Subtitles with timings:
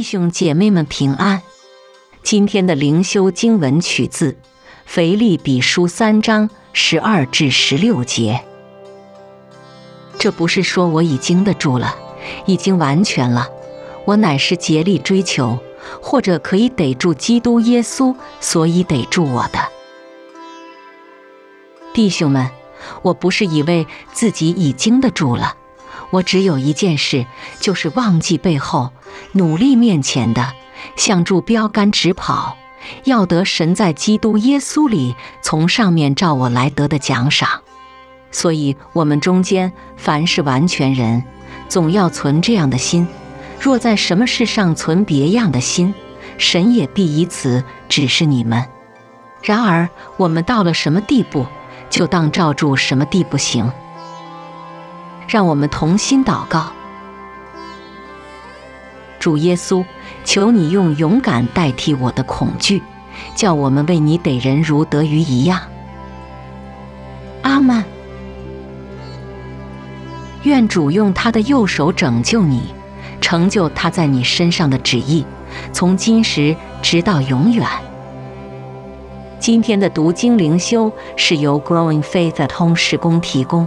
[0.00, 1.42] 弟兄姐妹们平安。
[2.22, 4.32] 今天的灵修经文取自
[4.86, 8.42] 《腓立比书》三章十二至十六节。
[10.18, 11.94] 这不是说我已经得住了，
[12.46, 13.50] 已经完全了，
[14.06, 15.58] 我乃是竭力追求，
[16.00, 19.58] 或者可以逮住基督耶稣，所以逮住我的。
[21.92, 22.48] 弟兄们，
[23.02, 25.56] 我不是以为自己已经得住了。
[26.08, 27.26] 我只有一件事，
[27.60, 28.90] 就是忘记背后，
[29.32, 30.52] 努力面前的，
[30.96, 32.56] 向住标杆直跑，
[33.04, 37.48] 要得神在基督耶稣里从上面照我来得的奖赏。
[38.32, 41.24] 所以，我们中间凡是完全人，
[41.68, 43.06] 总要存这样的心；
[43.60, 45.92] 若在什么事上存别样的心，
[46.38, 48.64] 神也必以此指示你们。
[49.42, 51.46] 然而，我们到了什么地步，
[51.88, 53.72] 就当照住什么地步行。
[55.26, 56.72] 让我们同心祷告，
[59.20, 59.84] 主耶稣，
[60.24, 62.82] 求你用勇敢代替我的恐惧，
[63.36, 65.60] 叫我们为你得人如得鱼一样。
[67.42, 67.84] 阿门。
[70.44, 72.74] 愿主用他的右手拯救你，
[73.20, 75.22] 成就他在你身上的旨意，
[75.70, 77.68] 从今时直到永远。
[79.38, 83.66] 今天的读经灵修是由 Growing Faith 通识工提供。